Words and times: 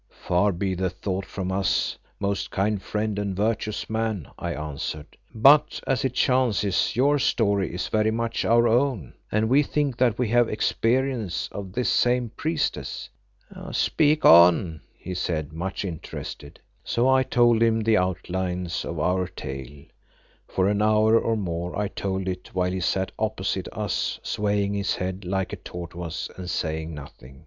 "Far 0.25 0.51
be 0.51 0.73
the 0.73 0.89
thought 0.89 1.27
from 1.27 1.51
us, 1.51 1.95
most 2.19 2.49
kind 2.49 2.81
friend 2.81 3.19
and 3.19 3.35
virtuous 3.35 3.87
man," 3.87 4.29
I 4.35 4.51
answered. 4.55 5.15
"But, 5.31 5.79
as 5.85 6.03
it 6.03 6.15
chances, 6.15 6.95
your 6.95 7.19
story 7.19 7.71
is 7.71 7.87
very 7.87 8.09
much 8.09 8.43
our 8.43 8.67
own, 8.67 9.13
and 9.31 9.47
we 9.47 9.61
think 9.61 9.97
that 9.97 10.17
we 10.17 10.29
have 10.29 10.49
experience 10.49 11.49
of 11.51 11.73
this 11.73 11.87
same 11.91 12.31
priestess." 12.35 13.09
"Speak 13.73 14.25
on," 14.25 14.81
he 14.97 15.13
said, 15.13 15.53
much 15.53 15.85
interested. 15.85 16.59
So 16.83 17.07
I 17.07 17.21
told 17.21 17.61
him 17.61 17.81
the 17.81 17.97
outlines 17.97 18.83
of 18.83 18.97
our 18.99 19.27
tale; 19.27 19.83
for 20.47 20.67
an 20.67 20.81
hour 20.81 21.15
or 21.19 21.37
more 21.37 21.77
I 21.77 21.89
told 21.89 22.27
it 22.27 22.55
while 22.55 22.71
he 22.71 22.79
sat 22.79 23.11
opposite 23.19 23.65
to 23.65 23.77
us 23.77 24.19
swaying 24.23 24.73
his 24.73 24.95
head 24.95 25.25
like 25.25 25.53
a 25.53 25.57
tortoise 25.57 26.27
and 26.37 26.49
saying 26.49 26.91
nothing. 26.95 27.39